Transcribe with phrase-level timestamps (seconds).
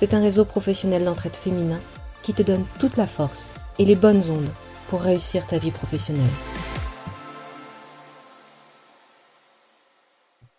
[0.00, 1.78] c'est un réseau professionnel d'entraide féminin
[2.22, 4.48] qui te donne toute la force et les bonnes ondes
[4.88, 6.24] pour réussir ta vie professionnelle.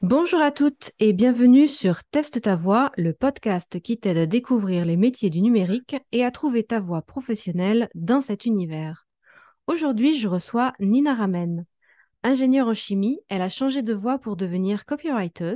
[0.04, 4.86] Bonjour à toutes et bienvenue sur Teste ta voix, le podcast qui t'aide à découvrir
[4.86, 9.08] les métiers du numérique et à trouver ta voie professionnelle dans cet univers.
[9.66, 11.66] Aujourd'hui, je reçois Nina Ramen.
[12.24, 15.56] Ingénieure en chimie, elle a changé de voie pour devenir copywriter.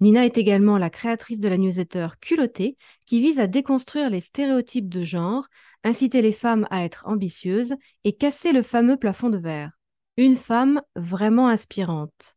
[0.00, 4.90] Nina est également la créatrice de la newsletter Culottée, qui vise à déconstruire les stéréotypes
[4.90, 5.46] de genre,
[5.84, 9.70] inciter les femmes à être ambitieuses et casser le fameux plafond de verre.
[10.18, 12.36] Une femme vraiment inspirante.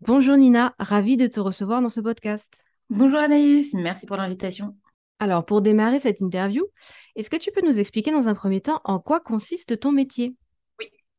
[0.00, 2.64] Bonjour Nina, ravie de te recevoir dans ce podcast.
[2.90, 4.76] Bonjour Anaïs, merci pour l'invitation.
[5.20, 6.66] Alors pour démarrer cette interview,
[7.14, 10.34] est-ce que tu peux nous expliquer dans un premier temps en quoi consiste ton métier?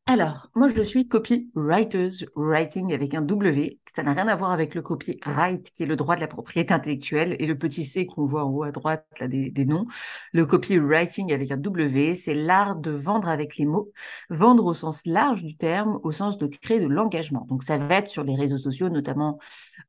[0.07, 3.79] Alors, moi, je suis copywriter, writing avec un W.
[3.91, 6.75] Ça n'a rien à voir avec le copyright, qui est le droit de la propriété
[6.75, 9.87] intellectuelle, et le petit C qu'on voit en haut à droite, là, des, noms.
[10.31, 13.91] Le copywriting avec un W, c'est l'art de vendre avec les mots.
[14.29, 17.47] Vendre au sens large du terme, au sens de créer de l'engagement.
[17.49, 19.39] Donc, ça va être sur les réseaux sociaux, notamment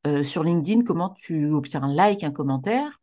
[0.07, 3.03] euh, sur LinkedIn, comment tu obtiens un like, un commentaire.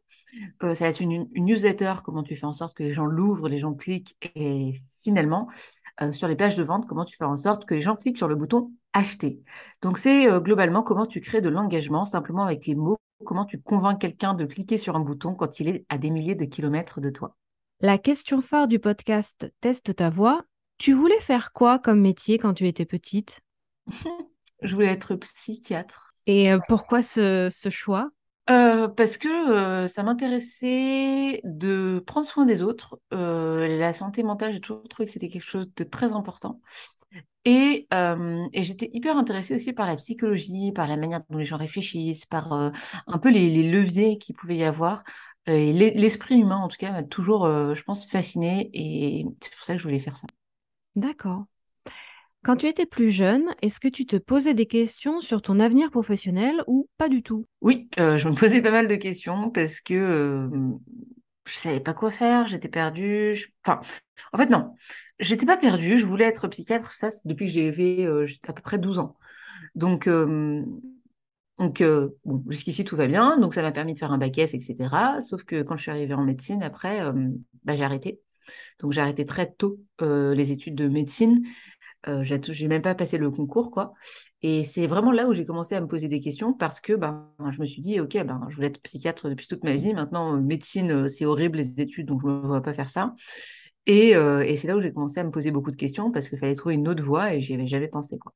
[0.63, 3.05] Euh, ça va être une, une newsletter, comment tu fais en sorte que les gens
[3.05, 5.47] l'ouvrent, les gens cliquent, et finalement,
[6.01, 8.17] euh, sur les pages de vente, comment tu fais en sorte que les gens cliquent
[8.17, 9.39] sur le bouton acheter.
[9.81, 13.61] Donc c'est euh, globalement comment tu crées de l'engagement simplement avec les mots, comment tu
[13.61, 17.01] convaincs quelqu'un de cliquer sur un bouton quand il est à des milliers de kilomètres
[17.01, 17.35] de toi.
[17.79, 20.43] La question phare du podcast Teste ta voix,
[20.77, 23.41] tu voulais faire quoi comme métier quand tu étais petite?
[24.61, 26.15] Je voulais être psychiatre.
[26.25, 28.09] Et euh, pourquoi ce choix?
[28.49, 32.99] Euh, parce que euh, ça m'intéressait de prendre soin des autres.
[33.13, 36.59] Euh, la santé mentale, j'ai toujours trouvé que c'était quelque chose de très important.
[37.45, 37.87] Et,
[38.53, 42.53] j'étais hyper intéressée aussi par la psychologie, par la manière dont les gens réfléchissent, par
[42.53, 45.03] un peu les, leviers qu'il pouvait y avoir.
[45.47, 48.69] L'esprit humain, en tout cas, m'a toujours, je pense, fasciné.
[48.73, 50.27] Et c'est pour ça que je voulais faire ça.
[50.95, 51.45] D'accord.
[52.43, 55.89] Quand tu étais plus jeune, est-ce que tu te posais des questions sur ton avenir
[55.89, 57.45] professionnel ou pas du tout?
[57.61, 60.49] Oui, euh, je me posais pas mal de questions parce que euh,
[61.45, 63.33] je savais pas quoi faire, j'étais perdue.
[63.65, 63.79] Enfin,
[64.33, 64.75] en fait, non,
[65.19, 68.77] j'étais pas perdue, je voulais être psychiatre, ça, depuis que j'avais euh, à peu près
[68.77, 69.15] 12 ans.
[69.75, 70.65] Donc, euh,
[71.59, 71.81] donc
[72.25, 73.37] bon, jusqu'ici, tout va bien.
[73.37, 75.21] Donc, ça m'a permis de faire un bac S, etc.
[75.21, 76.99] Sauf que quand je suis arrivée en médecine, après,
[77.63, 78.19] bah, j'ai arrêté.
[78.81, 81.45] Donc, j'ai arrêté très tôt les études de médecine
[82.07, 83.93] euh, j'ai même pas passé le concours, quoi.
[84.41, 87.31] Et c'est vraiment là où j'ai commencé à me poser des questions parce que ben,
[87.49, 89.93] je me suis dit, OK, ben, je voulais être psychiatre depuis toute ma vie.
[89.93, 93.15] Maintenant, euh, médecine, euh, c'est horrible les études, donc je ne vais pas faire ça.
[93.85, 96.29] Et, euh, et c'est là où j'ai commencé à me poser beaucoup de questions parce
[96.29, 98.17] qu'il fallait trouver une autre voie et j'y avais jamais pensé.
[98.17, 98.33] Quoi.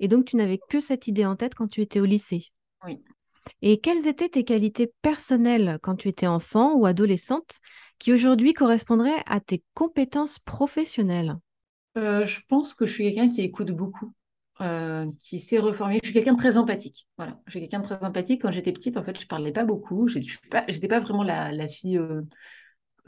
[0.00, 2.46] Et donc, tu n'avais que cette idée en tête quand tu étais au lycée?
[2.84, 3.02] Oui.
[3.62, 7.60] Et quelles étaient tes qualités personnelles quand tu étais enfant ou adolescente
[7.98, 11.36] qui aujourd'hui correspondraient à tes compétences professionnelles?
[11.96, 14.12] Euh, je pense que je suis quelqu'un qui écoute beaucoup,
[14.60, 16.00] euh, qui sait reformuler.
[16.02, 17.08] Je suis quelqu'un de très empathique.
[17.16, 18.42] Voilà, je suis quelqu'un de très empathique.
[18.42, 20.08] Quand j'étais petite, en fait, je parlais pas beaucoup.
[20.08, 22.00] Je n'étais pas, pas, vraiment la, fille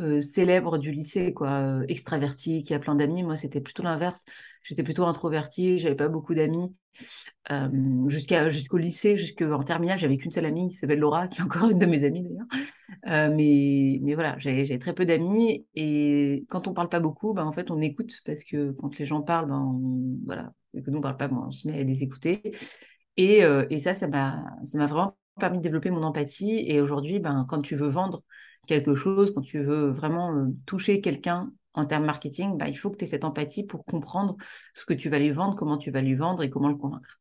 [0.01, 3.23] euh, célèbre du lycée, quoi, extravertie, qui a plein d'amis.
[3.23, 4.25] Moi, c'était plutôt l'inverse.
[4.63, 5.79] J'étais plutôt introvertie.
[5.79, 6.75] J'avais pas beaucoup d'amis.
[8.09, 11.71] jusqu'à jusqu'au lycée, jusqu'en terminale, j'avais qu'une seule amie qui s'appelle Laura, qui est encore
[11.71, 12.47] une de mes amies d'ailleurs.
[13.07, 17.45] Euh, mais, mais voilà, j'avais très peu d'amis et quand on parle pas beaucoup, ben,
[17.45, 20.91] en fait, on écoute parce que quand les gens parlent, ben, on, voilà, et que
[20.91, 22.43] nous on parle pas, ben, on se met à les écouter.
[23.17, 24.45] Et, euh, et ça, ça m'a
[24.75, 26.65] vraiment permis de développer mon empathie.
[26.67, 28.23] Et aujourd'hui, ben, quand tu veux vendre
[28.69, 32.91] quelque chose, quand tu veux vraiment euh, toucher quelqu'un en termes marketing, ben, il faut
[32.91, 34.37] que tu aies cette empathie pour comprendre
[34.75, 37.19] ce que tu vas lui vendre, comment tu vas lui vendre et comment le convaincre.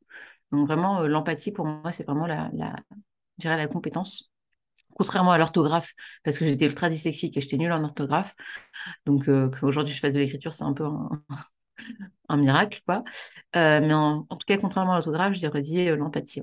[0.51, 2.51] Donc vraiment, l'empathie, pour moi, c'est vraiment la,
[3.43, 4.31] la, compétence
[4.95, 8.33] contrairement à l'orthographe, parce que j'étais ultra dyslexique et j'étais nulle en orthographe.
[9.05, 10.85] Donc, euh, je fasse de l'écriture, c'est un peu
[12.29, 13.03] un, miracle, quoi.
[13.55, 16.41] Euh, mais en, tout cas, contrairement à l'orthographe, je dirais l'empathie,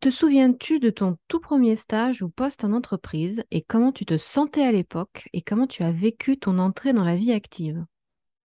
[0.00, 4.16] Te souviens-tu de ton tout premier stage ou poste en entreprise et comment tu te
[4.16, 7.84] sentais à l'époque et comment tu as vécu ton entrée dans la vie active?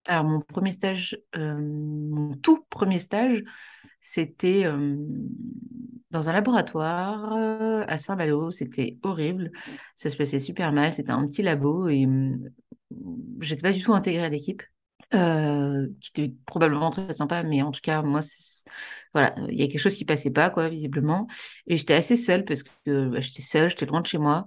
[0.05, 3.43] Alors, mon premier stage, mon tout premier stage,
[4.01, 4.65] c'était
[6.11, 7.33] dans un laboratoire
[7.87, 8.51] à Saint-Malo.
[8.51, 9.51] C'était horrible.
[9.95, 10.93] Ça se passait super mal.
[10.93, 12.07] C'était un petit labo et
[13.39, 14.63] j'étais pas du tout intégrée à l'équipe.
[15.11, 18.21] qui était probablement très sympa, mais en tout cas, moi,
[19.13, 21.27] voilà, il y a quelque chose qui passait pas, quoi, visiblement.
[21.67, 24.45] Et j'étais assez seule parce que bah, j'étais seule, j'étais loin de chez moi.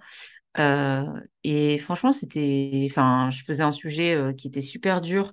[1.45, 5.33] et franchement, c'était, enfin, je faisais un sujet qui était super dur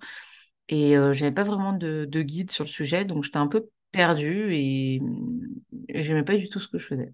[0.69, 4.53] et j'avais pas vraiment de, de, guide sur le sujet, donc j'étais un peu perdue
[4.53, 5.01] et,
[5.89, 7.13] et j'aimais pas du tout ce que je faisais.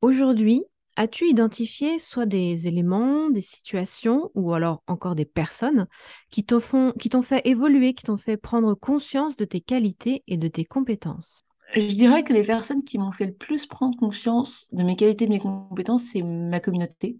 [0.00, 0.62] Aujourd'hui,
[0.96, 5.86] as-tu identifié soit des éléments, des situations ou alors encore des personnes
[6.30, 10.64] qui t'ont fait évoluer, qui t'ont fait prendre conscience de tes qualités et de tes
[10.64, 11.44] compétences?
[11.74, 15.26] Je dirais que les personnes qui m'ont fait le plus prendre conscience de mes qualités
[15.26, 17.18] de mes compétences, c'est ma communauté.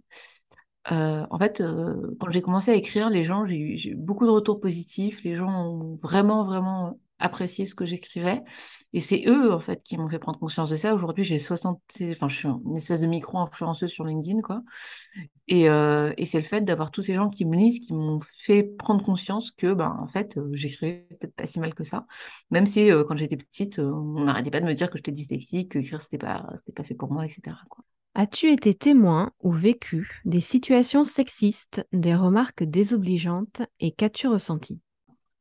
[0.90, 4.30] Euh, en fait, euh, quand j'ai commencé à écrire, les gens, j'ai eu, beaucoup de
[4.30, 5.22] retours positifs.
[5.22, 8.42] Les gens ont vraiment, vraiment apprécier ce que j'écrivais.
[8.92, 10.94] Et c'est eux, en fait, qui m'ont fait prendre conscience de ça.
[10.94, 11.80] Aujourd'hui, j'ai 60,
[12.10, 14.62] enfin, je suis une espèce de micro-influenceuse sur LinkedIn, quoi.
[15.46, 18.20] Et, euh, et c'est le fait d'avoir tous ces gens qui me lisent, qui m'ont
[18.20, 22.06] fait prendre conscience que, ben, en fait, euh, j'écrivais peut-être pas si mal que ça.
[22.50, 25.72] Même si, euh, quand j'étais petite, on n'arrêtait pas de me dire que j'étais dyslexique,
[25.72, 27.56] que écrire, c'était pas, pas fait pour moi, etc..
[28.14, 34.80] As-tu été témoin ou vécu des situations sexistes, des remarques désobligeantes et qu'as-tu ressenti?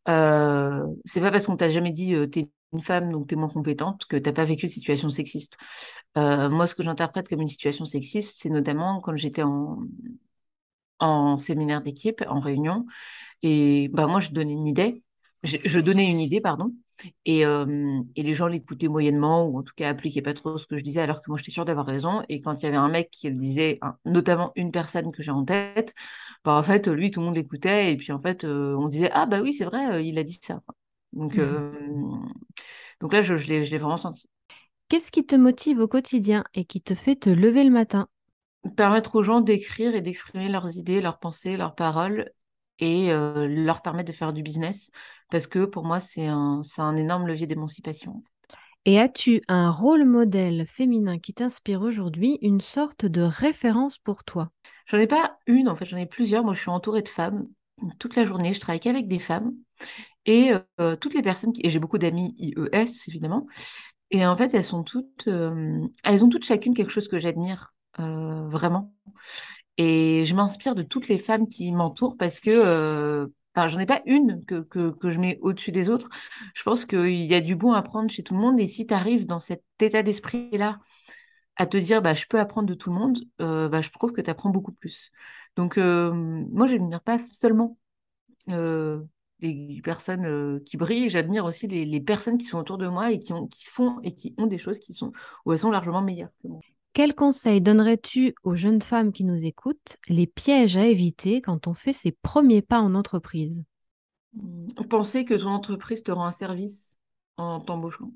[0.09, 4.06] Euh, c'est pas parce qu'on t'a jamais dit t'es une femme donc t'es moins compétente
[4.09, 5.57] que t'as pas vécu de situation sexiste.
[6.18, 9.80] Euh, moi, ce que j'interprète comme une situation sexiste, c'est notamment quand j'étais en
[11.00, 12.86] en séminaire d'équipe, en réunion,
[13.44, 15.04] et bah moi je donnais une idée,
[15.44, 16.74] je donnais une idée pardon,
[17.25, 20.65] et, euh, et, les gens l'écoutaient moyennement, ou en tout cas appliquaient pas trop ce
[20.67, 22.23] que je disais, alors que moi j'étais sûre d'avoir raison.
[22.29, 25.45] Et quand il y avait un mec qui disait, notamment une personne que j'ai en
[25.45, 25.94] tête,
[26.44, 29.09] bah, en fait, lui, tout le monde l'écoutait, et puis en fait, euh, on disait,
[29.13, 30.61] ah bah oui, c'est vrai, il a dit ça.
[31.13, 32.27] Donc, mmh.
[33.01, 34.27] donc là, je, je l'ai vraiment senti.
[34.89, 38.07] Qu'est-ce qui te motive au quotidien et qui te fait te lever le matin?
[38.75, 42.31] Permettre aux gens d'écrire et d'exprimer leurs idées, leurs pensées, leurs paroles,
[42.79, 44.91] et leur permettre de faire du business
[45.29, 48.24] parce que pour moi, c'est un, un énorme levier d'émancipation.
[48.85, 54.50] Et as-tu un rôle modèle féminin qui t'inspire aujourd'hui, une sorte de référence pour toi?
[54.85, 56.44] J'en ai pas une, en fait, j'en ai plusieurs.
[56.45, 57.47] Moi, je suis entourée de femmes
[58.00, 58.53] toute la journée.
[58.53, 59.53] Je travaille qu'avec des femmes.
[60.25, 61.62] Et euh, toutes les personnes, qui...
[61.63, 63.47] et j'ai beaucoup d'amis IES, évidemment.
[64.12, 67.73] Et en fait, elles sont toutes, euh, elles ont toutes chacune quelque chose que j'admire
[68.00, 68.94] euh, vraiment.
[69.77, 74.03] Et je m'inspire de toutes les femmes qui m'entourent parce que Enfin, j'en ai pas
[74.06, 76.09] une que, que, je mets au-dessus des autres.
[76.53, 78.59] Je pense qu'il y a du bon à apprendre chez tout le monde.
[78.59, 80.77] Et si tu arrives dans cet état d'esprit-là
[81.56, 84.12] à te dire, bah, je peux apprendre de tout le monde, euh, bah, je trouve
[84.12, 85.12] que tu apprends beaucoup plus.
[85.56, 87.80] Donc, euh, moi, je n'admire pas seulement
[88.50, 89.01] euh,
[89.39, 93.33] les personnes qui brillent, j'admire aussi les, personnes qui sont autour de moi et qui
[93.65, 95.12] font et qui ont des choses qui sont,
[95.45, 96.62] où elles sont largement meilleures que moi.
[96.97, 101.75] Quel conseil donnerais-tu aux jeunes femmes qui nous écoutent, les pièges à éviter quand on
[101.75, 103.63] fait ses premiers pas en entreprise?
[104.33, 106.97] Mmh, Penser que ton entreprise te rend un service
[107.37, 108.09] en t'embauchant.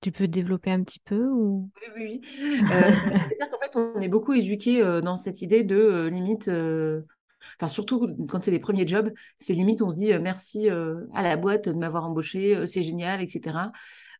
[0.00, 1.70] Tu peux développer un petit peu ou...
[1.76, 2.60] Oui, oui, oui.
[2.72, 6.48] Euh, C'est-à-dire qu'en fait, on est beaucoup éduqué euh, dans cette idée de euh, limite,
[6.48, 11.36] enfin surtout quand c'est les premiers jobs, c'est limite, on se dit merci à la
[11.36, 13.58] boîte de m'avoir embauché, c'est génial, etc.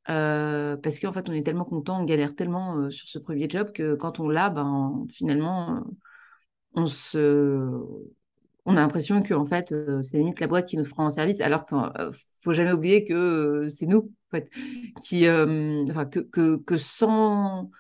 [0.09, 3.49] Euh, parce qu'en fait, on est tellement content, on galère tellement euh, sur ce premier
[3.49, 5.81] job que quand on l'a, ben, finalement, euh,
[6.75, 7.69] on se...
[8.67, 11.41] On a l'impression que en fait, c'est limite la boîte qui nous fera un service,
[11.41, 11.79] alors qu'il
[12.45, 14.13] faut jamais oublier que c'est nous,
[15.03, 17.71] qui, enfin, que, que, que sans,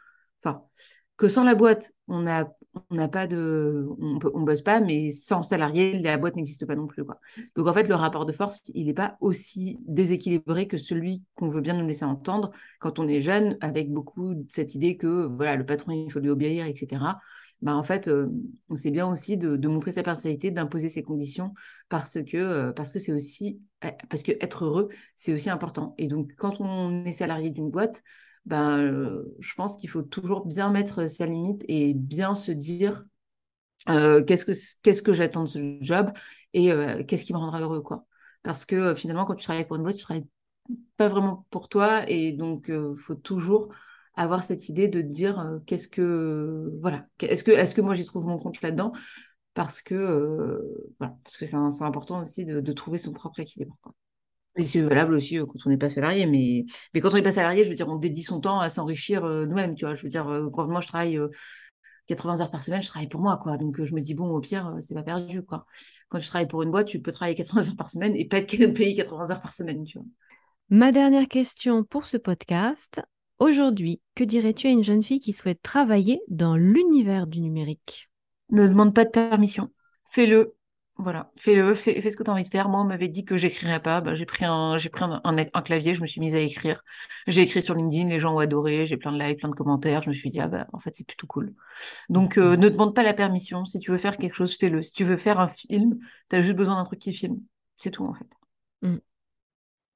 [1.17, 5.11] que sans la boîte, on a on n'a pas de, on, on bosse pas, mais
[5.11, 7.05] sans salarié, la boîte n'existe pas non plus.
[7.05, 7.21] Quoi.
[7.57, 11.49] Donc en fait, le rapport de force, il n'est pas aussi déséquilibré que celui qu'on
[11.49, 15.27] veut bien nous laisser entendre quand on est jeune, avec beaucoup de cette idée que
[15.27, 17.19] voilà, le patron, il faut lui obéir, etc.
[17.63, 18.29] Bah, en fait, euh,
[18.75, 21.53] c'est bien aussi de, montrer sa personnalité, d'imposer ses conditions,
[21.89, 25.95] parce que euh, parce que c'est aussi eh, parce que être heureux, c'est aussi important.
[25.99, 28.03] Et donc, quand on est salarié d'une boîte,
[28.47, 33.05] ben, euh, je pense qu'il faut toujours bien mettre sa limite et bien se dire
[33.89, 36.11] euh, qu'est-ce que j'attends de ce job
[36.53, 38.07] et euh, qu'est-ce qui me rendra heureux quoi.
[38.43, 40.27] Parce que finalement, quand tu travailles pour une boîte, tu travailles
[40.97, 43.69] pas vraiment pour toi et donc il faut toujours
[44.15, 48.61] avoir cette idée de dire qu'est-ce que voilà, est-ce que moi j'y trouve mon compte
[48.63, 48.93] là-dedans?
[49.55, 50.61] Parce que
[50.99, 53.77] voilà, parce que c'est important aussi de, trouver son propre équilibre.
[54.57, 57.33] Et c'est valable aussi quand on n'est pas salarié, mais, mais quand on n'est pas
[57.33, 59.95] salarié, je veux dire, on dédie son temps à s'enrichir nous-mêmes, tu vois.
[59.95, 61.21] Je veux dire, quand moi je travaille
[62.11, 63.57] 80 heures par semaine, je travaille pour moi, quoi.
[63.57, 65.67] Donc, je me dis, bon, au pire, c'est pas perdu, quoi.
[66.09, 68.39] Quand tu travailles pour une boîte, tu peux travailler 80 heures par semaine et pas
[68.39, 70.07] être payé 80 heures par semaine, tu vois.
[70.71, 73.01] Ma dernière question pour ce podcast.
[73.39, 78.11] Aujourd'hui, que dirais-tu à une jeune fille qui souhaite travailler dans l'univers du numérique?
[78.51, 79.71] Ne demande pas de permission.
[80.07, 80.55] Fais-le.
[81.03, 82.69] Voilà, fais-le, fais, ce que tu as envie de faire.
[82.69, 84.03] Moi, on m'avait dit que j'écrirais pas.
[84.03, 86.83] Bah, j'ai pris, un, j'ai pris un, clavier, je me suis mise à écrire.
[87.27, 90.03] J'ai écrit sur LinkedIn, les gens ont adoré, j'ai plein de likes, plein de commentaires.
[90.03, 91.55] Je me suis dit, ah bah, en fait, c'est plutôt cool.
[92.11, 93.65] Donc, euh, ne demande pas la permission.
[93.65, 94.83] Si tu veux faire quelque chose, fais-le.
[94.83, 97.41] Si tu veux faire un film, tu as juste besoin d'un truc qui filme.
[97.79, 98.29] C'est tout, en fait.
[98.83, 98.99] Mmh.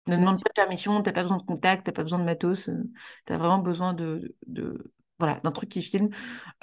[0.07, 2.19] Ne demande pas de permission, tu n'as pas besoin de contact, tu n'as pas besoin
[2.19, 2.71] de matos.
[2.71, 2.83] Euh,
[3.27, 6.09] tu as vraiment besoin de, de voilà, d'un truc qui filme.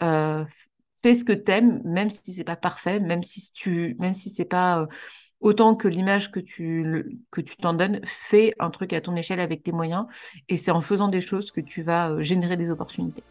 [0.02, 0.44] Euh,
[1.04, 4.46] fais ce que t'aimes, même si c'est pas parfait, même si tu, même si c'est
[4.46, 4.86] pas euh,
[5.40, 9.40] autant que l'image que tu que tu t'en donnes, fais un truc à ton échelle
[9.40, 10.06] avec tes moyens,
[10.50, 13.24] et c'est en faisant des choses que tu vas euh, générer des opportunités.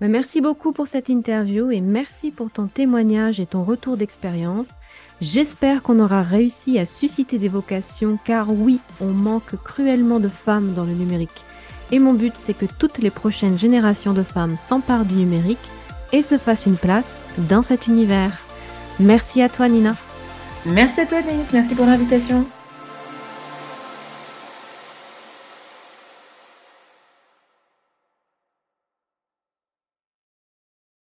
[0.00, 4.76] Bah, merci beaucoup pour cette interview et merci pour ton témoignage et ton retour d'expérience.
[5.20, 10.72] J'espère qu'on aura réussi à susciter des vocations car oui, on manque cruellement de femmes
[10.72, 11.44] dans le numérique.
[11.92, 15.58] Et mon but, c'est que toutes les prochaines générations de femmes s'emparent du numérique
[16.12, 18.32] et se fasse une place dans cet univers.
[18.98, 19.94] Merci à toi Nina.
[20.66, 22.44] Merci à toi Denise, merci pour l'invitation.